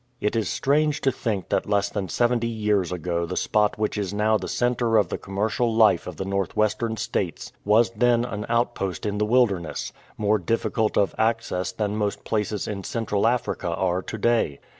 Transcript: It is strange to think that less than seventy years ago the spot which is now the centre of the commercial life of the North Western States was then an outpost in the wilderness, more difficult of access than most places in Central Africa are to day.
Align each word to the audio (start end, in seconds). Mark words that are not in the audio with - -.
It 0.19 0.35
is 0.35 0.49
strange 0.49 0.99
to 1.01 1.11
think 1.11 1.49
that 1.49 1.69
less 1.69 1.91
than 1.91 2.09
seventy 2.09 2.47
years 2.47 2.91
ago 2.91 3.27
the 3.27 3.37
spot 3.37 3.77
which 3.77 3.99
is 3.99 4.15
now 4.15 4.35
the 4.35 4.47
centre 4.47 4.97
of 4.97 5.09
the 5.09 5.17
commercial 5.19 5.71
life 5.71 6.07
of 6.07 6.15
the 6.17 6.25
North 6.25 6.57
Western 6.57 6.97
States 6.97 7.51
was 7.65 7.91
then 7.91 8.25
an 8.25 8.47
outpost 8.49 9.05
in 9.05 9.19
the 9.19 9.25
wilderness, 9.25 9.93
more 10.17 10.39
difficult 10.39 10.97
of 10.97 11.13
access 11.19 11.71
than 11.71 11.95
most 11.97 12.23
places 12.23 12.67
in 12.67 12.83
Central 12.83 13.27
Africa 13.27 13.67
are 13.67 14.01
to 14.01 14.17
day. 14.17 14.59